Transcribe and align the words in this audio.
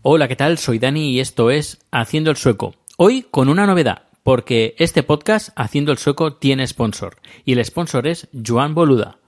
Hola, 0.00 0.28
¿qué 0.28 0.36
tal? 0.36 0.56
Soy 0.56 0.78
Dani 0.78 1.10
y 1.10 1.20
esto 1.20 1.50
es 1.50 1.84
Haciendo 1.90 2.30
el 2.30 2.38
Sueco. 2.38 2.74
Hoy 2.96 3.26
con 3.30 3.50
una 3.50 3.66
novedad, 3.66 4.04
porque 4.22 4.74
este 4.78 5.02
podcast, 5.02 5.50
Haciendo 5.54 5.92
el 5.92 5.98
Sueco, 5.98 6.36
tiene 6.36 6.66
sponsor. 6.66 7.16
Y 7.44 7.52
el 7.52 7.62
sponsor 7.62 8.06
es 8.06 8.28
Joan 8.32 8.74
Boluda. 8.74 9.18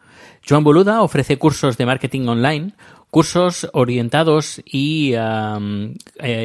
Joan 0.48 0.64
Boluda 0.64 1.02
ofrece 1.02 1.38
cursos 1.38 1.76
de 1.76 1.84
marketing 1.84 2.28
online, 2.28 2.72
cursos 3.10 3.68
orientados 3.72 4.60
y 4.64 5.12
eh, 5.14 5.94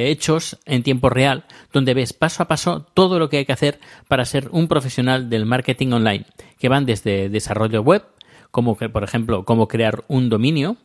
hechos 0.09 0.57
en 0.65 0.83
tiempo 0.83 1.09
real, 1.09 1.45
donde 1.73 1.93
ves 1.93 2.13
paso 2.13 2.43
a 2.43 2.47
paso 2.47 2.85
todo 2.93 3.19
lo 3.19 3.29
que 3.29 3.37
hay 3.37 3.45
que 3.45 3.53
hacer 3.53 3.79
para 4.07 4.25
ser 4.25 4.49
un 4.51 4.67
profesional 4.67 5.29
del 5.29 5.45
marketing 5.45 5.91
online, 5.91 6.25
que 6.59 6.69
van 6.69 6.85
desde 6.85 7.29
desarrollo 7.29 7.81
web, 7.81 8.03
como 8.51 8.75
por 8.75 9.03
ejemplo, 9.03 9.45
cómo 9.45 9.67
crear 9.67 10.03
un 10.07 10.29
dominio, 10.29 10.77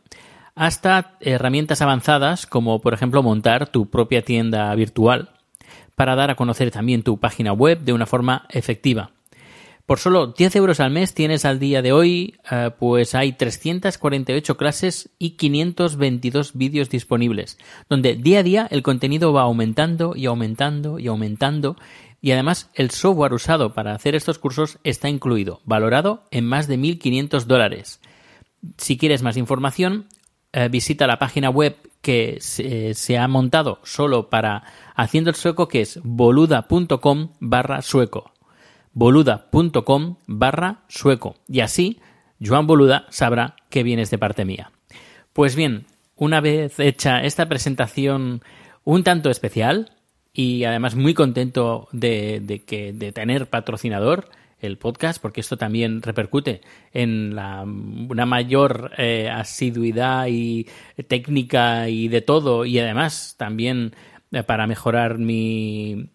hasta 0.55 1.17
herramientas 1.19 1.81
avanzadas 1.81 2.47
como 2.47 2.81
por 2.81 2.93
ejemplo 2.93 3.21
montar 3.21 3.67
tu 3.69 3.89
propia 3.89 4.23
tienda 4.23 4.73
virtual 4.73 5.29
para 5.95 6.15
dar 6.15 6.31
a 6.31 6.35
conocer 6.35 6.71
también 6.71 7.03
tu 7.03 7.19
página 7.19 7.53
web 7.53 7.79
de 7.79 7.93
una 7.93 8.05
forma 8.05 8.45
efectiva. 8.49 9.11
Por 9.87 9.99
solo 9.99 10.27
10 10.27 10.53
euros 10.57 10.81
al 10.81 10.91
mes 10.91 11.13
tienes 11.13 11.45
al 11.45 11.59
día 11.59 11.81
de 11.81 11.93
hoy, 11.93 12.35
eh, 12.51 12.71
pues 12.77 13.15
hay 13.15 13.31
348 13.31 14.57
clases 14.57 15.09
y 15.17 15.37
522 15.37 16.57
vídeos 16.57 16.89
disponibles, 16.89 17.57
donde 17.89 18.15
día 18.15 18.39
a 18.39 18.43
día 18.43 18.67
el 18.69 18.83
contenido 18.83 19.31
va 19.31 19.43
aumentando 19.43 20.13
y 20.13 20.25
aumentando 20.25 20.99
y 20.99 21.07
aumentando, 21.07 21.77
y 22.19 22.31
además 22.31 22.69
el 22.73 22.91
software 22.91 23.31
usado 23.31 23.73
para 23.73 23.95
hacer 23.95 24.13
estos 24.13 24.39
cursos 24.39 24.77
está 24.83 25.07
incluido, 25.07 25.61
valorado 25.63 26.25
en 26.31 26.45
más 26.45 26.67
de 26.67 26.77
1.500 26.77 27.45
dólares. 27.45 28.01
Si 28.75 28.97
quieres 28.97 29.23
más 29.23 29.37
información, 29.37 30.07
eh, 30.51 30.67
visita 30.67 31.07
la 31.07 31.17
página 31.17 31.49
web 31.49 31.77
que 32.01 32.39
se, 32.41 32.93
se 32.93 33.17
ha 33.17 33.27
montado 33.29 33.79
solo 33.83 34.29
para 34.29 34.63
Haciendo 34.97 35.29
el 35.29 35.37
Sueco, 35.37 35.69
que 35.69 35.79
es 35.79 36.01
boluda.com 36.03 37.29
barra 37.39 37.81
sueco. 37.81 38.33
boluda.com 38.97 40.15
barra 40.25 40.79
sueco. 40.87 41.35
Y 41.47 41.59
así, 41.59 41.99
Joan 42.43 42.65
Boluda 42.65 43.05
sabrá 43.09 43.55
que 43.69 43.83
vienes 43.83 44.09
de 44.09 44.17
parte 44.17 44.43
mía. 44.43 44.71
Pues 45.33 45.55
bien, 45.55 45.85
una 46.15 46.41
vez 46.41 46.79
hecha 46.79 47.21
esta 47.21 47.47
presentación 47.47 48.41
un 48.83 49.03
tanto 49.03 49.29
especial 49.29 49.91
y 50.33 50.63
además 50.63 50.95
muy 50.95 51.13
contento 51.13 51.87
de, 51.91 52.63
que, 52.65 52.91
de 52.91 53.11
tener 53.11 53.47
patrocinador, 53.47 54.29
el 54.59 54.79
podcast, 54.79 55.21
porque 55.21 55.41
esto 55.41 55.57
también 55.57 56.01
repercute 56.01 56.61
en 56.91 57.37
una 57.37 58.25
mayor 58.25 58.91
eh, 58.97 59.29
asiduidad 59.29 60.25
y 60.27 60.65
técnica 61.07 61.87
y 61.89 62.07
de 62.07 62.21
todo, 62.21 62.65
y 62.65 62.79
además 62.79 63.35
también 63.37 63.93
eh, 64.31 64.41
para 64.41 64.65
mejorar 64.65 65.19
mi, 65.19 66.09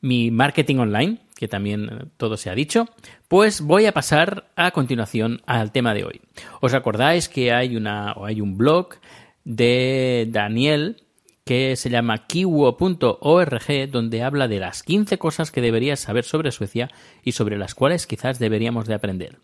mi 0.00 0.30
marketing 0.30 0.76
online, 0.76 1.18
que 1.38 1.46
también 1.46 2.10
todo 2.16 2.36
se 2.36 2.50
ha 2.50 2.54
dicho, 2.56 2.86
pues 3.28 3.60
voy 3.60 3.86
a 3.86 3.92
pasar 3.92 4.50
a 4.56 4.72
continuación 4.72 5.40
al 5.46 5.70
tema 5.70 5.94
de 5.94 6.02
hoy. 6.02 6.20
¿Os 6.60 6.74
acordáis 6.74 7.28
que 7.28 7.52
hay, 7.52 7.76
una, 7.76 8.12
o 8.14 8.24
hay 8.24 8.40
un 8.40 8.58
blog 8.58 8.96
de 9.44 10.26
Daniel 10.32 11.04
que 11.44 11.76
se 11.76 11.90
llama 11.90 12.26
kiwo.org, 12.26 13.88
donde 13.88 14.22
habla 14.24 14.48
de 14.48 14.58
las 14.58 14.82
15 14.82 15.18
cosas 15.18 15.52
que 15.52 15.60
deberías 15.60 16.00
saber 16.00 16.24
sobre 16.24 16.50
Suecia 16.50 16.90
y 17.22 17.30
sobre 17.30 17.56
las 17.56 17.76
cuales 17.76 18.08
quizás 18.08 18.40
deberíamos 18.40 18.88
de 18.88 18.94
aprender. 18.94 19.38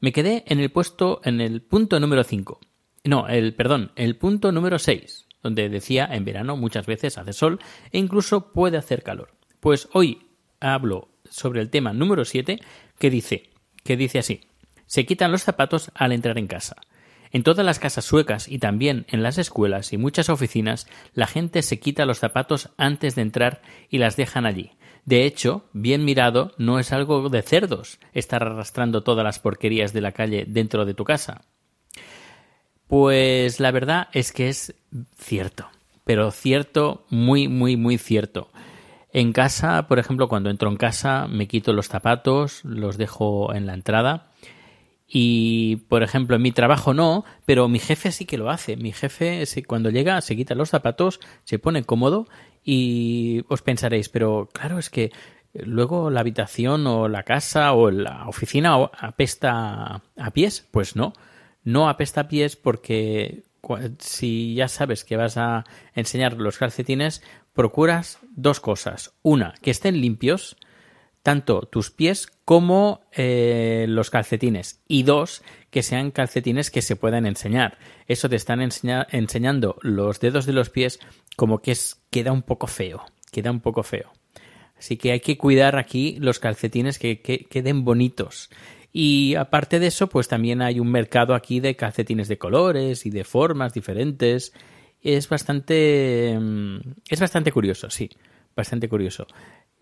Me 0.00 0.12
quedé 0.12 0.44
en 0.46 0.60
el 0.60 0.70
puesto, 0.70 1.20
en 1.24 1.42
el 1.42 1.60
punto 1.60 2.00
número 2.00 2.24
5. 2.24 2.58
No, 3.04 3.28
el, 3.28 3.54
perdón, 3.54 3.92
el 3.96 4.16
punto 4.16 4.50
número 4.50 4.78
6, 4.78 5.28
donde 5.42 5.68
decía 5.68 6.08
en 6.10 6.24
verano 6.24 6.56
muchas 6.56 6.86
veces 6.86 7.18
hace 7.18 7.34
sol 7.34 7.60
e 7.92 7.98
incluso 7.98 8.50
puede 8.54 8.78
hacer 8.78 9.02
calor. 9.02 9.34
Pues 9.60 9.90
hoy 9.92 10.30
hablo 10.58 11.13
sobre 11.34 11.60
el 11.60 11.70
tema 11.70 11.92
número 11.92 12.24
7 12.24 12.60
que 12.98 13.10
dice, 13.10 13.50
que 13.82 13.96
dice 13.96 14.20
así, 14.20 14.42
se 14.86 15.04
quitan 15.04 15.32
los 15.32 15.42
zapatos 15.42 15.90
al 15.94 16.12
entrar 16.12 16.38
en 16.38 16.46
casa. 16.46 16.76
En 17.32 17.42
todas 17.42 17.66
las 17.66 17.80
casas 17.80 18.04
suecas 18.04 18.46
y 18.46 18.60
también 18.60 19.06
en 19.08 19.24
las 19.24 19.38
escuelas 19.38 19.92
y 19.92 19.98
muchas 19.98 20.28
oficinas, 20.28 20.86
la 21.12 21.26
gente 21.26 21.62
se 21.62 21.80
quita 21.80 22.06
los 22.06 22.20
zapatos 22.20 22.70
antes 22.76 23.16
de 23.16 23.22
entrar 23.22 23.62
y 23.90 23.98
las 23.98 24.14
dejan 24.14 24.46
allí. 24.46 24.70
De 25.04 25.24
hecho, 25.24 25.64
bien 25.72 26.04
mirado, 26.04 26.52
no 26.56 26.78
es 26.78 26.92
algo 26.92 27.28
de 27.28 27.42
cerdos 27.42 27.98
estar 28.12 28.44
arrastrando 28.44 29.02
todas 29.02 29.24
las 29.24 29.40
porquerías 29.40 29.92
de 29.92 30.00
la 30.00 30.12
calle 30.12 30.44
dentro 30.46 30.84
de 30.84 30.94
tu 30.94 31.02
casa. 31.02 31.42
Pues 32.86 33.58
la 33.58 33.72
verdad 33.72 34.08
es 34.12 34.30
que 34.30 34.48
es 34.48 34.74
cierto, 35.18 35.66
pero 36.04 36.30
cierto, 36.30 37.04
muy, 37.10 37.48
muy, 37.48 37.76
muy 37.76 37.98
cierto. 37.98 38.48
En 39.14 39.32
casa, 39.32 39.86
por 39.86 40.00
ejemplo, 40.00 40.28
cuando 40.28 40.50
entro 40.50 40.68
en 40.68 40.76
casa, 40.76 41.28
me 41.28 41.46
quito 41.46 41.72
los 41.72 41.86
zapatos, 41.86 42.64
los 42.64 42.98
dejo 42.98 43.54
en 43.54 43.64
la 43.64 43.74
entrada 43.74 44.32
y, 45.06 45.76
por 45.88 46.02
ejemplo, 46.02 46.34
en 46.34 46.42
mi 46.42 46.50
trabajo 46.50 46.94
no, 46.94 47.24
pero 47.46 47.68
mi 47.68 47.78
jefe 47.78 48.10
sí 48.10 48.24
que 48.24 48.38
lo 48.38 48.50
hace. 48.50 48.76
Mi 48.76 48.90
jefe, 48.90 49.44
cuando 49.68 49.90
llega, 49.90 50.20
se 50.20 50.34
quita 50.34 50.56
los 50.56 50.70
zapatos, 50.70 51.20
se 51.44 51.60
pone 51.60 51.84
cómodo 51.84 52.26
y 52.64 53.44
os 53.48 53.62
pensaréis, 53.62 54.08
pero 54.08 54.48
claro, 54.52 54.80
es 54.80 54.90
que 54.90 55.12
luego 55.52 56.10
la 56.10 56.18
habitación 56.18 56.84
o 56.88 57.06
la 57.06 57.22
casa 57.22 57.72
o 57.72 57.92
la 57.92 58.26
oficina 58.26 58.74
apesta 58.98 60.02
a 60.16 60.30
pies. 60.32 60.66
Pues 60.72 60.96
no, 60.96 61.12
no 61.62 61.88
apesta 61.88 62.22
a 62.22 62.28
pies 62.28 62.56
porque 62.56 63.44
si 63.98 64.54
ya 64.54 64.68
sabes 64.68 65.04
que 65.04 65.16
vas 65.16 65.36
a 65.36 65.64
enseñar 65.94 66.34
los 66.34 66.58
calcetines, 66.58 67.22
procuras 67.54 68.18
dos 68.36 68.60
cosas. 68.60 69.14
Una, 69.22 69.54
que 69.62 69.70
estén 69.70 70.00
limpios 70.00 70.56
tanto 71.22 71.62
tus 71.62 71.90
pies 71.90 72.28
como 72.44 73.00
eh, 73.12 73.86
los 73.88 74.10
calcetines. 74.10 74.82
Y 74.86 75.04
dos, 75.04 75.42
que 75.70 75.82
sean 75.82 76.10
calcetines 76.10 76.70
que 76.70 76.82
se 76.82 76.96
puedan 76.96 77.24
enseñar. 77.24 77.78
Eso 78.06 78.28
te 78.28 78.36
están 78.36 78.60
enseña- 78.60 79.06
enseñando 79.10 79.78
los 79.80 80.20
dedos 80.20 80.44
de 80.44 80.52
los 80.52 80.68
pies 80.68 81.00
como 81.36 81.62
que 81.62 81.72
es, 81.72 82.02
queda 82.10 82.30
un 82.30 82.42
poco 82.42 82.66
feo. 82.66 83.06
Queda 83.32 83.50
un 83.50 83.60
poco 83.60 83.82
feo. 83.82 84.12
Así 84.76 84.98
que 84.98 85.12
hay 85.12 85.20
que 85.20 85.38
cuidar 85.38 85.78
aquí 85.78 86.18
los 86.20 86.38
calcetines 86.40 86.98
que, 86.98 87.22
que 87.22 87.46
queden 87.46 87.84
bonitos. 87.84 88.50
Y 88.92 89.34
aparte 89.36 89.78
de 89.78 89.86
eso, 89.86 90.08
pues 90.08 90.28
también 90.28 90.60
hay 90.60 90.78
un 90.78 90.90
mercado 90.90 91.34
aquí 91.34 91.58
de 91.58 91.74
calcetines 91.74 92.28
de 92.28 92.36
colores 92.36 93.06
y 93.06 93.10
de 93.10 93.24
formas 93.24 93.72
diferentes. 93.72 94.52
Es 95.04 95.28
bastante. 95.28 96.36
mm, 96.40 96.78
Es 97.08 97.20
bastante 97.20 97.52
curioso, 97.52 97.90
sí. 97.90 98.10
Bastante 98.56 98.88
curioso. 98.88 99.26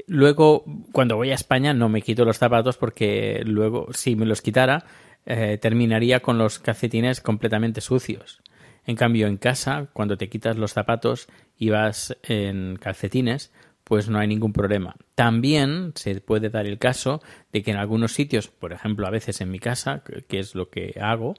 Luego, 0.06 0.64
cuando 0.92 1.16
voy 1.16 1.30
a 1.30 1.34
España, 1.34 1.72
no 1.74 1.88
me 1.88 2.02
quito 2.02 2.24
los 2.24 2.38
zapatos 2.38 2.76
porque 2.76 3.42
luego, 3.46 3.86
si 3.92 4.16
me 4.16 4.26
los 4.26 4.42
quitara, 4.42 4.84
eh, 5.24 5.58
terminaría 5.60 6.20
con 6.20 6.38
los 6.38 6.58
calcetines 6.58 7.20
completamente 7.20 7.80
sucios. 7.80 8.42
En 8.84 8.96
cambio, 8.96 9.28
en 9.28 9.36
casa, 9.36 9.88
cuando 9.92 10.16
te 10.16 10.28
quitas 10.28 10.56
los 10.56 10.72
zapatos 10.72 11.28
y 11.56 11.70
vas 11.70 12.16
en 12.24 12.76
calcetines, 12.80 13.52
pues 13.84 14.08
no 14.08 14.18
hay 14.18 14.26
ningún 14.26 14.52
problema. 14.52 14.96
También 15.14 15.92
se 15.94 16.20
puede 16.20 16.50
dar 16.50 16.66
el 16.66 16.78
caso 16.78 17.22
de 17.52 17.62
que 17.62 17.70
en 17.70 17.76
algunos 17.76 18.12
sitios, 18.12 18.48
por 18.48 18.72
ejemplo, 18.72 19.06
a 19.06 19.10
veces 19.10 19.40
en 19.40 19.50
mi 19.52 19.60
casa, 19.60 20.02
que 20.04 20.22
que 20.22 20.40
es 20.40 20.56
lo 20.56 20.68
que 20.70 20.98
hago, 21.00 21.34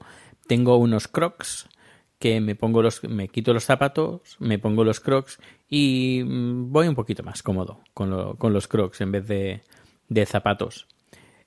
tengo 0.46 0.76
unos 0.78 1.08
crocs 1.08 1.68
que 2.24 2.40
me 2.40 2.54
pongo 2.54 2.80
los 2.80 3.04
me 3.04 3.28
quito 3.28 3.52
los 3.52 3.64
zapatos, 3.64 4.36
me 4.38 4.58
pongo 4.58 4.82
los 4.82 4.98
crocs 5.00 5.38
y 5.68 6.22
mm, 6.24 6.72
voy 6.72 6.88
un 6.88 6.94
poquito 6.94 7.22
más 7.22 7.42
cómodo 7.42 7.80
con, 7.92 8.08
lo- 8.08 8.36
con 8.36 8.54
los 8.54 8.66
crocs 8.66 9.02
en 9.02 9.12
vez 9.12 9.26
de, 9.28 9.60
de 10.08 10.24
zapatos. 10.24 10.86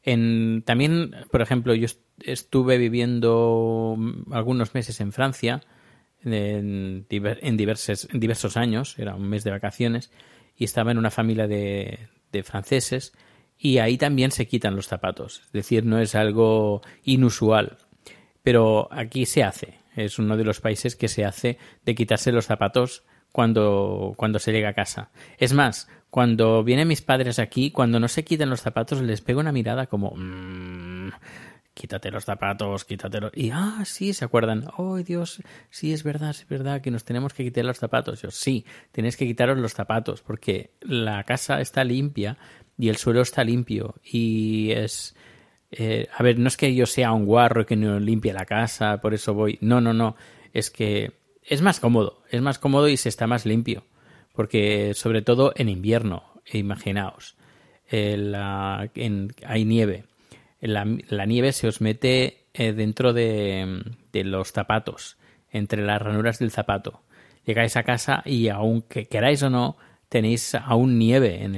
En, 0.03 0.61
también, 0.67 1.15
por 1.31 1.41
ejemplo, 1.41 1.73
yo 1.73 1.85
est- 1.85 2.03
estuve 2.21 2.77
viviendo 2.77 3.95
mm, 3.97 4.31
algunos 4.33 4.75
meses 4.75 5.01
en 5.01 5.11
Francia, 5.13 5.61
en, 6.23 7.07
en 7.09 7.57
diversos 7.57 8.55
años, 8.55 8.99
era 8.99 9.15
un 9.15 9.27
mes 9.27 9.43
de 9.43 9.49
vacaciones, 9.49 10.11
y 10.55 10.63
estaba 10.65 10.91
en 10.91 10.99
una 10.99 11.09
familia 11.09 11.47
de, 11.47 12.07
de 12.31 12.43
franceses, 12.43 13.13
y 13.57 13.79
ahí 13.79 13.97
también 13.97 14.29
se 14.29 14.47
quitan 14.47 14.75
los 14.75 14.85
zapatos. 14.87 15.41
Es 15.47 15.51
decir, 15.53 15.85
no 15.85 15.97
es 15.99 16.13
algo 16.13 16.81
inusual. 17.03 17.79
Pero 18.43 18.87
aquí 18.91 19.25
se 19.25 19.43
hace. 19.43 19.79
Es 19.97 20.19
uno 20.19 20.37
de 20.37 20.43
los 20.43 20.61
países 20.61 20.95
que 20.95 21.07
se 21.07 21.25
hace 21.25 21.57
de 21.85 21.95
quitarse 21.95 22.31
los 22.31 22.45
zapatos 22.45 23.03
cuando, 23.31 24.13
cuando 24.17 24.39
se 24.39 24.51
llega 24.51 24.69
a 24.69 24.73
casa. 24.73 25.11
Es 25.37 25.53
más, 25.53 25.89
cuando 26.09 26.63
vienen 26.63 26.87
mis 26.87 27.01
padres 27.01 27.39
aquí, 27.39 27.71
cuando 27.71 27.99
no 27.99 28.07
se 28.07 28.23
quitan 28.23 28.49
los 28.49 28.61
zapatos, 28.61 29.01
les 29.01 29.21
pego 29.21 29.39
una 29.41 29.51
mirada 29.51 29.87
como... 29.87 30.13
"Mm, 30.15 31.09
quítate 31.77 32.09
los 32.09 32.25
zapatos, 32.25 32.85
quítatelo. 32.85 33.29
Y, 33.35 33.51
ah, 33.51 33.83
sí, 33.85 34.13
se 34.13 34.25
acuerdan. 34.25 34.67
Oh, 34.77 34.97
Dios, 34.97 35.43
sí, 35.69 35.93
es 35.93 36.03
verdad, 36.03 36.31
es 36.31 36.47
verdad 36.47 36.81
que 36.81 36.89
nos 36.89 37.03
tenemos 37.03 37.33
que 37.35 37.43
quitar 37.43 37.65
los 37.65 37.77
zapatos. 37.77 38.21
Yo, 38.21 38.31
sí, 38.31 38.65
tenéis 38.91 39.15
que 39.15 39.27
quitaros 39.27 39.57
los 39.59 39.73
zapatos 39.73 40.21
porque 40.23 40.71
la 40.81 41.23
casa 41.23 41.61
está 41.61 41.83
limpia 41.83 42.37
y 42.79 42.89
el 42.89 42.97
suelo 42.97 43.21
está 43.21 43.43
limpio 43.43 43.95
y 44.03 44.71
es... 44.71 45.15
eh, 45.71 46.07
a 46.15 46.23
ver, 46.23 46.39
no 46.39 46.47
es 46.47 46.57
que 46.57 46.73
yo 46.75 46.85
sea 46.85 47.11
un 47.11 47.25
guarro 47.25 47.65
que 47.65 47.75
no 47.75 47.99
limpie 47.99 48.33
la 48.33 48.45
casa, 48.45 48.99
por 49.01 49.13
eso 49.13 49.33
voy. 49.33 49.57
No, 49.61 49.81
no, 49.81 49.93
no. 49.93 50.15
Es 50.53 50.69
que 50.71 51.11
es 51.43 51.61
más 51.61 51.79
cómodo, 51.79 52.23
es 52.29 52.41
más 52.41 52.59
cómodo 52.59 52.87
y 52.87 52.97
se 52.97 53.09
está 53.09 53.27
más 53.27 53.45
limpio. 53.45 53.83
Porque, 54.33 54.93
sobre 54.93 55.21
todo 55.21 55.51
en 55.55 55.67
invierno, 55.69 56.23
imaginaos, 56.53 57.35
eh, 57.89 58.15
la- 58.17 58.89
hay 59.45 59.65
nieve. 59.65 60.05
La, 60.61 60.85
la 61.09 61.25
nieve 61.25 61.51
se 61.53 61.67
os 61.67 61.81
mete 61.81 62.45
eh, 62.53 62.73
dentro 62.73 63.13
de, 63.13 63.83
de 64.11 64.23
los 64.23 64.51
zapatos, 64.51 65.17
entre 65.51 65.83
las 65.85 66.01
ranuras 66.01 66.39
del 66.39 66.51
zapato. 66.51 67.01
Llegáis 67.45 67.77
a 67.77 67.83
casa 67.83 68.21
y 68.25 68.49
aunque 68.49 69.05
queráis 69.07 69.41
o 69.43 69.49
no, 69.49 69.77
tenéis 70.09 70.55
aún 70.55 70.97
nieve 70.97 71.43
en, 71.43 71.55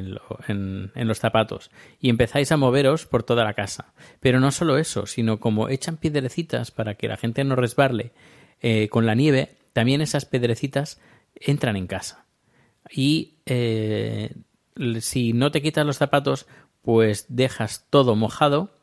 en- 0.48 1.07
los 1.07 1.19
zapatos 1.19 1.69
y 2.00 2.10
empezáis 2.10 2.51
a 2.51 2.57
moveros 2.57 3.06
por 3.06 3.24
toda 3.24 3.44
la 3.44 3.54
casa. 3.54 3.94
Pero 4.19 4.40
no 4.40 4.51
solo 4.51 4.78
eso, 4.78 5.06
sino 5.06 5.40
como 5.40 5.69
echan 5.69 5.98
piedrecitas 5.98 6.72
para 6.72 6.96
que 6.96 7.07
la 7.07 7.18
gente 7.18 7.44
no 7.44 7.56
resbarle 7.56 8.12
eh, 8.62 8.90
con 8.90 9.06
la 9.06 9.16
nieve, 9.16 9.56
también 9.74 10.01
esas 10.01 10.25
piedrecitas 10.25 11.00
entran 11.36 11.75
en 11.75 11.88
casa. 11.88 12.25
Y 12.92 13.36
eh, 13.46 14.34
si 15.00 15.34
no 15.34 15.51
te 15.51 15.62
quitas 15.62 15.86
los 15.86 15.98
zapatos, 15.98 16.48
pues 16.81 17.25
dejas 17.30 17.86
todo 17.90 18.16
mojado, 18.16 18.74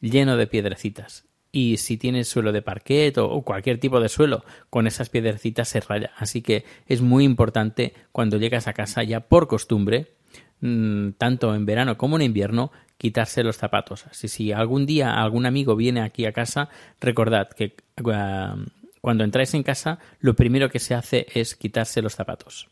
lleno 0.00 0.36
de 0.36 0.46
piedrecitas. 0.46 1.24
Y 1.56 1.76
si 1.76 1.96
tienes 1.96 2.26
suelo 2.26 2.50
de 2.50 2.62
parquet 2.62 3.16
o, 3.18 3.30
o 3.30 3.42
cualquier 3.42 3.78
tipo 3.78 4.00
de 4.00 4.08
suelo, 4.08 4.44
con 4.70 4.88
esas 4.88 5.08
piedrecitas 5.08 5.68
se 5.68 5.78
raya. 5.78 6.10
Así 6.16 6.42
que 6.42 6.64
es 6.86 7.00
muy 7.00 7.22
importante 7.22 7.94
cuando 8.10 8.38
llegas 8.38 8.66
a 8.66 8.72
casa 8.72 9.04
ya 9.04 9.20
por 9.20 9.46
costumbre, 9.46 10.14
mm, 10.60 11.10
tanto 11.12 11.54
en 11.54 11.64
verano 11.64 11.96
como 11.96 12.16
en 12.16 12.22
invierno, 12.22 12.72
quitarse 12.98 13.44
los 13.44 13.56
zapatos. 13.56 14.04
Así 14.06 14.26
si 14.26 14.50
algún 14.50 14.84
día 14.84 15.22
algún 15.22 15.46
amigo 15.46 15.76
viene 15.76 16.00
aquí 16.00 16.26
a 16.26 16.32
casa, 16.32 16.70
recordad 17.00 17.48
que 17.50 17.76
ah, 18.12 18.56
cuando 19.00 19.22
entráis 19.22 19.54
en 19.54 19.62
casa, 19.62 20.00
lo 20.18 20.34
primero 20.34 20.70
que 20.70 20.80
se 20.80 20.94
hace 20.94 21.26
es 21.34 21.54
quitarse 21.54 22.02
los 22.02 22.14
zapatos 22.14 22.68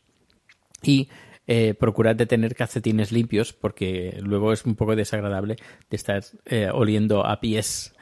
y 0.83 1.07
eh, 1.47 1.73
procurad 1.73 2.15
de 2.15 2.25
tener 2.25 2.55
calcetines 2.55 3.11
limpios 3.11 3.51
porque 3.53 4.17
luego 4.21 4.53
es 4.53 4.65
un 4.65 4.75
poco 4.75 4.95
desagradable 4.95 5.57
de 5.89 5.95
estar 5.95 6.23
eh, 6.45 6.69
oliendo 6.71 7.25
a 7.25 7.39
pies. 7.39 7.93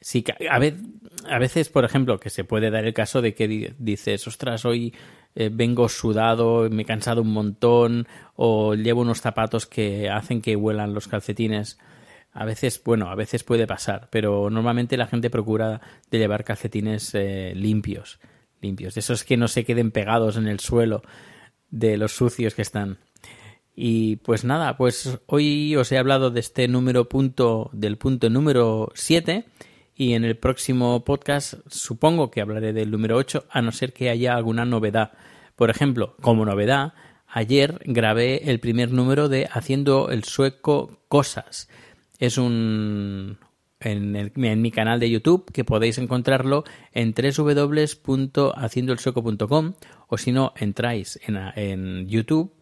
Sí, 0.00 0.24
a, 0.48 0.58
ve- 0.58 0.76
a 1.28 1.38
veces, 1.38 1.68
por 1.68 1.84
ejemplo, 1.84 2.18
que 2.18 2.30
se 2.30 2.44
puede 2.44 2.70
dar 2.70 2.84
el 2.86 2.94
caso 2.94 3.20
de 3.20 3.34
que 3.34 3.46
di- 3.48 3.68
dices, 3.78 4.26
ostras, 4.26 4.64
hoy 4.64 4.94
eh, 5.34 5.50
vengo 5.52 5.88
sudado, 5.88 6.68
me 6.70 6.82
he 6.82 6.86
cansado 6.86 7.20
un 7.22 7.32
montón, 7.32 8.08
o 8.34 8.74
llevo 8.74 9.02
unos 9.02 9.20
zapatos 9.20 9.66
que 9.66 10.08
hacen 10.08 10.40
que 10.40 10.56
huelan 10.56 10.94
los 10.94 11.06
calcetines. 11.06 11.78
A 12.32 12.44
veces, 12.46 12.80
bueno, 12.82 13.10
a 13.10 13.14
veces 13.14 13.44
puede 13.44 13.66
pasar, 13.66 14.08
pero 14.10 14.48
normalmente 14.50 14.96
la 14.96 15.06
gente 15.06 15.28
procura 15.30 15.80
de 16.10 16.18
llevar 16.18 16.44
calcetines 16.44 17.14
eh, 17.14 17.52
limpios, 17.54 18.20
limpios, 18.62 18.94
de 18.94 19.00
esos 19.00 19.24
que 19.24 19.36
no 19.36 19.48
se 19.48 19.64
queden 19.64 19.90
pegados 19.90 20.36
en 20.36 20.46
el 20.48 20.60
suelo 20.60 21.02
de 21.70 21.96
los 21.98 22.12
sucios 22.12 22.54
que 22.54 22.62
están. 22.62 22.98
Y 23.74 24.16
pues 24.16 24.44
nada, 24.44 24.76
pues 24.76 25.18
hoy 25.26 25.74
os 25.76 25.90
he 25.92 25.98
hablado 25.98 26.30
de 26.30 26.40
este 26.40 26.68
número 26.68 27.08
punto, 27.08 27.70
del 27.72 27.98
punto 27.98 28.30
número 28.30 28.90
7 28.94 29.44
y 30.00 30.14
en 30.14 30.24
el 30.24 30.36
próximo 30.38 31.04
podcast 31.04 31.56
supongo 31.66 32.30
que 32.30 32.40
hablaré 32.40 32.72
del 32.72 32.90
número 32.90 33.18
8 33.18 33.44
a 33.50 33.60
no 33.60 33.70
ser 33.70 33.92
que 33.92 34.08
haya 34.08 34.34
alguna 34.34 34.64
novedad. 34.64 35.12
Por 35.56 35.68
ejemplo, 35.68 36.16
como 36.22 36.46
novedad, 36.46 36.94
ayer 37.28 37.82
grabé 37.84 38.50
el 38.50 38.60
primer 38.60 38.92
número 38.92 39.28
de 39.28 39.46
Haciendo 39.52 40.08
el 40.08 40.24
sueco 40.24 41.02
cosas. 41.08 41.68
Es 42.18 42.38
un 42.38 43.36
en, 43.78 44.32
mi 44.34 44.70
canal 44.70 45.00
de 45.00 45.10
YouTube 45.10 45.52
que 45.52 45.64
podéis 45.64 45.98
encontrarlo 45.98 46.64
en 46.94 47.12
www.haciendoelsueco.com 47.12 49.74
o 50.08 50.16
si 50.16 50.32
no 50.32 50.54
entráis 50.56 51.20
en, 51.26 51.36
en 51.56 52.08
YouTube 52.08 52.54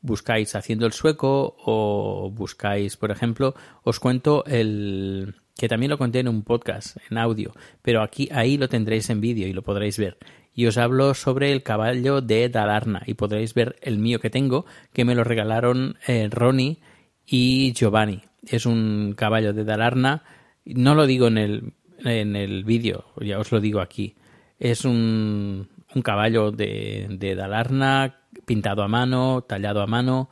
buscáis 0.00 0.54
haciendo 0.54 0.86
el 0.86 0.92
sueco 0.92 1.56
o 1.58 2.30
buscáis, 2.30 2.96
por 2.96 3.10
ejemplo, 3.10 3.56
os 3.82 3.98
cuento 3.98 4.44
el 4.44 5.34
que 5.56 5.68
también 5.68 5.90
lo 5.90 5.98
conté 5.98 6.20
en 6.20 6.28
un 6.28 6.42
podcast 6.42 6.96
en 7.10 7.18
audio, 7.18 7.52
pero 7.82 8.02
aquí 8.02 8.28
ahí 8.32 8.56
lo 8.56 8.68
tendréis 8.68 9.10
en 9.10 9.20
vídeo 9.20 9.46
y 9.46 9.52
lo 9.52 9.62
podréis 9.62 9.98
ver. 9.98 10.18
Y 10.54 10.66
os 10.66 10.78
hablo 10.78 11.14
sobre 11.14 11.52
el 11.52 11.62
caballo 11.62 12.20
de 12.20 12.48
Dalarna 12.48 13.02
y 13.06 13.14
podréis 13.14 13.54
ver 13.54 13.76
el 13.82 13.98
mío 13.98 14.20
que 14.20 14.30
tengo, 14.30 14.66
que 14.92 15.04
me 15.04 15.14
lo 15.14 15.24
regalaron 15.24 15.96
eh, 16.06 16.28
Ronnie 16.30 16.78
y 17.26 17.72
Giovanni. 17.72 18.22
Es 18.46 18.66
un 18.66 19.14
caballo 19.16 19.52
de 19.52 19.64
Dalarna, 19.64 20.22
no 20.64 20.94
lo 20.94 21.06
digo 21.06 21.26
en 21.26 21.38
el 21.38 21.72
en 22.04 22.36
el 22.36 22.64
vídeo, 22.64 23.04
ya 23.20 23.38
os 23.38 23.50
lo 23.50 23.60
digo 23.60 23.80
aquí. 23.80 24.14
Es 24.58 24.84
un, 24.84 25.68
un 25.94 26.02
caballo 26.02 26.50
de, 26.50 27.06
de 27.10 27.34
Dalarna 27.34 28.16
pintado 28.44 28.82
a 28.82 28.88
mano, 28.88 29.42
tallado 29.42 29.80
a 29.80 29.86
mano 29.86 30.28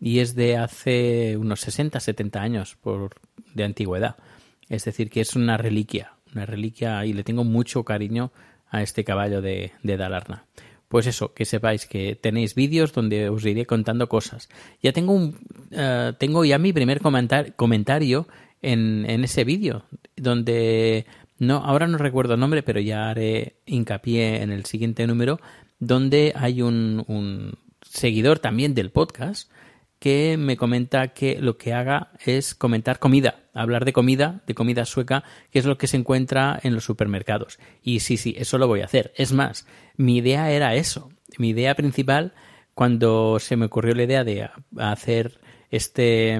y 0.00 0.18
es 0.18 0.34
de 0.34 0.56
hace 0.56 1.36
unos 1.36 1.60
60, 1.60 1.98
70 1.98 2.40
años 2.40 2.76
por, 2.80 3.12
de 3.54 3.64
antigüedad. 3.64 4.16
Es 4.68 4.84
decir, 4.84 5.10
que 5.10 5.20
es 5.20 5.36
una 5.36 5.56
reliquia, 5.56 6.14
una 6.34 6.46
reliquia 6.46 7.04
y 7.04 7.12
le 7.12 7.24
tengo 7.24 7.44
mucho 7.44 7.84
cariño 7.84 8.32
a 8.68 8.82
este 8.82 9.04
caballo 9.04 9.40
de, 9.40 9.72
Dalarna. 9.82 10.44
Pues 10.88 11.06
eso, 11.06 11.32
que 11.34 11.44
sepáis 11.44 11.86
que 11.86 12.14
tenéis 12.14 12.54
vídeos 12.54 12.92
donde 12.92 13.28
os 13.28 13.44
iré 13.44 13.66
contando 13.66 14.08
cosas. 14.08 14.48
Ya 14.82 14.92
tengo 14.92 15.12
un, 15.12 15.38
eh, 15.70 16.12
tengo 16.18 16.44
ya 16.44 16.58
mi 16.58 16.72
primer 16.72 17.00
comentar- 17.00 17.54
comentario 17.56 18.28
en, 18.62 19.04
en 19.08 19.24
ese 19.24 19.44
vídeo, 19.44 19.84
donde 20.16 21.06
no, 21.38 21.56
ahora 21.56 21.86
no 21.86 21.98
recuerdo 21.98 22.34
el 22.34 22.40
nombre, 22.40 22.62
pero 22.62 22.80
ya 22.80 23.10
haré 23.10 23.56
hincapié 23.66 24.42
en 24.42 24.52
el 24.52 24.64
siguiente 24.66 25.06
número, 25.06 25.40
donde 25.78 26.32
hay 26.36 26.62
un, 26.62 27.04
un 27.08 27.54
seguidor 27.82 28.38
también 28.38 28.74
del 28.74 28.90
podcast 28.90 29.50
que 29.98 30.36
me 30.36 30.56
comenta 30.56 31.08
que 31.08 31.38
lo 31.40 31.56
que 31.56 31.72
haga 31.72 32.12
es 32.24 32.54
comentar 32.54 32.98
comida, 32.98 33.44
hablar 33.54 33.84
de 33.84 33.92
comida, 33.92 34.42
de 34.46 34.54
comida 34.54 34.84
sueca, 34.84 35.24
que 35.50 35.58
es 35.58 35.64
lo 35.64 35.78
que 35.78 35.86
se 35.86 35.96
encuentra 35.96 36.58
en 36.62 36.74
los 36.74 36.84
supermercados. 36.84 37.58
Y 37.82 38.00
sí, 38.00 38.16
sí, 38.16 38.34
eso 38.36 38.58
lo 38.58 38.68
voy 38.68 38.82
a 38.82 38.86
hacer. 38.86 39.12
Es 39.16 39.32
más, 39.32 39.66
mi 39.96 40.18
idea 40.18 40.50
era 40.50 40.74
eso. 40.74 41.10
Mi 41.38 41.50
idea 41.50 41.74
principal, 41.74 42.34
cuando 42.74 43.38
se 43.40 43.56
me 43.56 43.66
ocurrió 43.66 43.94
la 43.94 44.04
idea 44.04 44.24
de 44.24 44.50
hacer 44.76 45.40
este, 45.70 46.38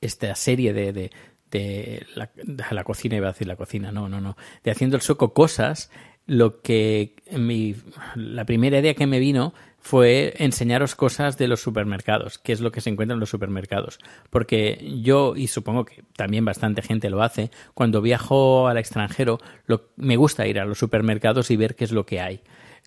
esta 0.00 0.34
serie 0.34 0.72
de, 0.72 0.92
de, 0.92 1.10
de 1.50 2.06
la, 2.14 2.30
de 2.34 2.64
la 2.70 2.84
cocina, 2.84 3.16
iba 3.16 3.28
a 3.28 3.32
decir 3.32 3.46
la 3.46 3.56
cocina, 3.56 3.92
no, 3.92 4.08
no, 4.08 4.20
no, 4.20 4.36
de 4.64 4.70
haciendo 4.70 4.96
el 4.96 5.02
sueco 5.02 5.32
cosas, 5.34 5.90
lo 6.26 6.60
que 6.60 7.14
mi, 7.32 7.76
la 8.16 8.44
primera 8.44 8.78
idea 8.78 8.94
que 8.94 9.06
me 9.06 9.20
vino 9.20 9.54
fue 9.86 10.34
enseñaros 10.38 10.96
cosas 10.96 11.38
de 11.38 11.46
los 11.46 11.60
supermercados, 11.60 12.38
qué 12.38 12.52
es 12.52 12.60
lo 12.60 12.72
que 12.72 12.80
se 12.80 12.90
encuentra 12.90 13.14
en 13.14 13.20
los 13.20 13.30
supermercados. 13.30 14.00
Porque 14.30 14.84
yo, 15.00 15.36
y 15.36 15.46
supongo 15.46 15.84
que 15.84 16.02
también 16.16 16.44
bastante 16.44 16.82
gente 16.82 17.08
lo 17.08 17.22
hace, 17.22 17.52
cuando 17.72 18.02
viajo 18.02 18.66
al 18.66 18.78
extranjero, 18.78 19.38
lo, 19.66 19.90
me 19.94 20.16
gusta 20.16 20.44
ir 20.48 20.58
a 20.58 20.64
los 20.64 20.78
supermercados 20.78 21.52
y 21.52 21.56
ver 21.56 21.76
qué 21.76 21.84
es 21.84 21.92
lo 21.92 22.04
que 22.04 22.20
hay. 22.20 22.40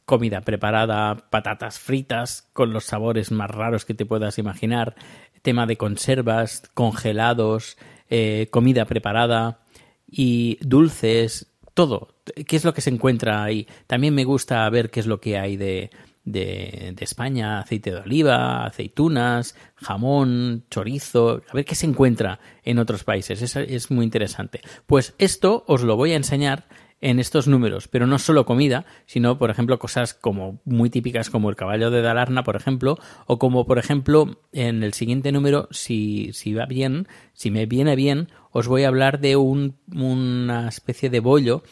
comida 0.04 0.42
preparada, 0.42 1.30
patatas 1.30 1.80
fritas 1.80 2.50
con 2.52 2.74
los 2.74 2.84
sabores 2.84 3.32
más 3.32 3.50
raros 3.50 3.86
que 3.86 3.94
te 3.94 4.06
puedas 4.06 4.38
imaginar, 4.38 4.96
tema 5.42 5.68
de 5.68 5.78
conservas, 5.78 6.70
congelados, 6.74 7.78
eh, 8.10 8.50
comida 8.52 8.84
preparada 8.84 9.62
y 10.06 10.58
dulces, 10.60 11.48
todo. 11.74 12.16
¿Qué 12.46 12.58
es 12.58 12.66
lo 12.66 12.74
que 12.74 12.82
se 12.82 12.90
encuentra 12.90 13.42
ahí? 13.42 13.68
También 13.88 14.14
me 14.14 14.26
gusta 14.26 14.70
ver 14.70 14.90
qué 14.90 15.00
es 15.00 15.08
lo 15.08 15.22
que 15.22 15.38
hay 15.38 15.56
de, 15.56 15.92
de, 16.32 16.96
España, 17.00 17.60
aceite 17.60 17.92
de 17.92 17.98
oliva, 17.98 18.66
aceitunas, 18.66 19.56
jamón, 19.76 20.64
chorizo, 20.70 21.42
a 21.50 21.54
ver 21.54 21.66
qué 21.66 21.76
se 21.76 21.86
encuentra 21.86 22.40
en 22.64 22.80
otros 22.80 23.04
países. 23.04 23.42
Es, 23.42 23.56
es 23.56 23.92
muy 23.92 24.06
interesante. 24.06 24.62
Pues 24.86 25.14
esto 25.18 25.64
os 25.68 25.84
lo 25.84 25.96
voy 25.96 26.14
a 26.14 26.18
enseñar 26.18 26.66
en 27.02 27.20
estos 27.20 27.48
números, 27.48 27.88
pero 27.88 28.08
no 28.08 28.20
solo 28.20 28.46
comida, 28.46 28.86
sino, 29.06 29.38
por 29.38 29.50
ejemplo, 29.50 29.80
cosas 29.80 30.14
como 30.14 30.60
muy 30.66 30.90
típicas 30.90 31.30
como 31.30 31.50
el 31.50 31.56
caballo 31.56 31.92
de 31.92 32.02
Dalarna, 32.02 32.44
por 32.44 32.56
ejemplo, 32.56 32.98
o 33.26 33.40
como, 33.40 33.66
por 33.66 33.80
ejemplo, 33.80 34.40
en 34.52 34.84
el 34.84 34.94
siguiente 34.94 35.32
número, 35.32 35.68
si, 35.72 36.32
si 36.34 36.54
va 36.54 36.66
bien, 36.66 37.08
si 37.34 37.52
me 37.52 37.66
viene 37.66 37.96
bien, 37.96 38.28
os 38.52 38.68
voy 38.68 38.84
a 38.84 38.90
hablar 38.90 39.20
de 39.20 39.38
un, 39.38 39.78
una 39.94 40.68
especie 40.68 41.10
de 41.10 41.22
bollo 41.22 41.64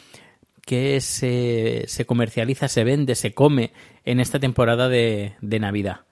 que 0.68 1.00
se, 1.00 1.84
se, 1.86 2.04
comercializa, 2.04 2.68
se 2.68 2.84
vende, 2.84 3.14
se 3.14 3.32
come 3.32 3.72
en 4.04 4.20
esta 4.20 4.38
temporada 4.38 4.90
de, 4.90 5.32
de 5.40 5.60
Navidad, 5.60 6.02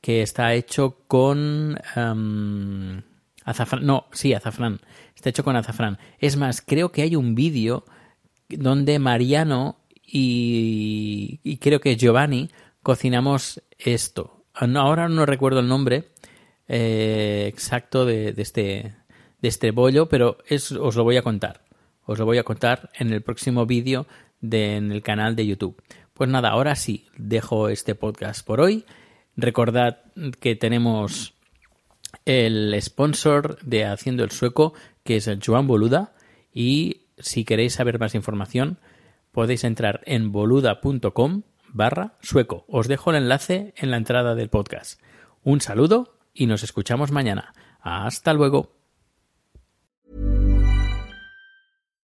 que 0.00 0.22
está 0.22 0.54
hecho 0.54 0.98
con 1.08 1.76
um, 1.96 3.02
azafrán, 3.44 3.84
no, 3.84 4.06
sí, 4.12 4.32
azafrán, 4.32 4.78
está 5.16 5.30
hecho 5.30 5.42
con 5.42 5.56
azafrán. 5.56 5.98
Es 6.20 6.36
más, 6.36 6.62
creo 6.62 6.92
que 6.92 7.02
hay 7.02 7.16
un 7.16 7.34
vídeo 7.34 7.84
donde 8.48 9.00
Mariano 9.00 9.80
y, 10.04 11.40
y, 11.42 11.56
creo 11.56 11.80
que 11.80 11.96
Giovanni 11.96 12.48
cocinamos 12.84 13.60
esto. 13.76 14.44
Ahora 14.54 15.08
no 15.08 15.26
recuerdo 15.26 15.58
el 15.58 15.66
nombre 15.66 16.12
eh, 16.68 17.46
exacto 17.48 18.04
de, 18.04 18.32
de, 18.32 18.42
este, 18.42 18.94
de 19.42 19.48
este 19.48 19.72
bollo, 19.72 20.08
pero 20.08 20.38
os 20.48 20.94
lo 20.94 21.02
voy 21.02 21.16
a 21.16 21.22
contar. 21.22 21.65
Os 22.06 22.18
lo 22.18 22.24
voy 22.24 22.38
a 22.38 22.44
contar 22.44 22.90
en 22.94 23.12
el 23.12 23.22
próximo 23.22 23.66
vídeo 23.66 24.06
en 24.50 24.92
el 24.92 25.02
canal 25.02 25.36
de 25.36 25.46
YouTube. 25.46 25.82
Pues 26.14 26.30
nada, 26.30 26.50
ahora 26.50 26.74
sí, 26.76 27.06
dejo 27.16 27.68
este 27.68 27.94
podcast 27.94 28.46
por 28.46 28.60
hoy. 28.60 28.84
Recordad 29.36 29.98
que 30.40 30.56
tenemos 30.56 31.34
el 32.24 32.74
sponsor 32.80 33.58
de 33.62 33.84
Haciendo 33.84 34.24
el 34.24 34.30
Sueco, 34.30 34.72
que 35.04 35.16
es 35.16 35.26
el 35.26 35.40
Joan 35.44 35.66
Boluda, 35.66 36.14
y 36.52 37.02
si 37.18 37.44
queréis 37.44 37.74
saber 37.74 37.98
más 37.98 38.14
información, 38.14 38.78
podéis 39.32 39.64
entrar 39.64 40.00
en 40.06 40.32
boluda.com 40.32 41.42
barra 41.72 42.16
sueco. 42.22 42.64
Os 42.68 42.88
dejo 42.88 43.10
el 43.10 43.16
enlace 43.16 43.74
en 43.76 43.90
la 43.90 43.98
entrada 43.98 44.34
del 44.34 44.48
podcast. 44.48 45.00
Un 45.42 45.60
saludo 45.60 46.18
y 46.32 46.46
nos 46.46 46.62
escuchamos 46.62 47.12
mañana. 47.12 47.52
Hasta 47.80 48.32
luego. 48.32 48.75